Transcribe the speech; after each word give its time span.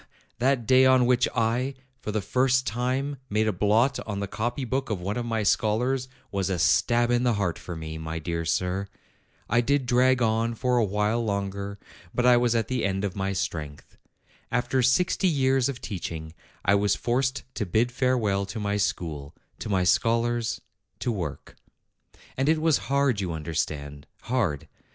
that 0.39 0.65
day 0.65 0.83
on 0.83 1.05
which 1.05 1.27
I, 1.35 1.75
for 1.99 2.11
the 2.11 2.21
first 2.23 2.65
time, 2.65 3.17
made 3.29 3.47
a 3.47 3.53
blot 3.53 3.99
on 4.07 4.19
the 4.19 4.25
copy 4.27 4.65
book 4.65 4.89
of 4.89 4.99
one 4.99 5.15
of 5.15 5.27
my 5.27 5.43
scholars 5.43 6.07
was 6.31 6.49
a 6.49 6.57
stab 6.57 7.11
in 7.11 7.21
the 7.21 7.33
heart 7.35 7.59
for 7.59 7.75
me, 7.75 7.99
my 7.99 8.17
dear 8.17 8.43
sir. 8.43 8.87
I 9.47 9.61
did 9.61 9.85
drag 9.85 10.19
on 10.19 10.55
for 10.55 10.79
a 10.79 10.83
while 10.83 11.23
longer; 11.23 11.77
but 12.15 12.25
I 12.25 12.35
was 12.35 12.55
at 12.55 12.67
the 12.67 12.83
end 12.83 13.03
of 13.03 13.15
my 13.15 13.33
strength. 13.33 13.95
After 14.51 14.81
sixty 14.81 15.27
years 15.27 15.69
of 15.69 15.81
teaching 15.81 16.33
I 16.65 16.73
was 16.73 16.95
forced 16.95 17.43
to 17.53 17.67
bid 17.67 17.91
farewell 17.91 18.47
to 18.47 18.59
my 18.59 18.77
school, 18.77 19.35
to 19.59 19.69
my 19.69 19.83
scholars, 19.83 20.61
to 20.97 21.11
work. 21.11 21.55
And 22.35 22.49
it 22.49 22.59
was 22.59 22.79
hard, 22.89 23.21
you 23.21 23.33
under 23.33 23.53
stand, 23.53 24.07
hard. 24.23 24.67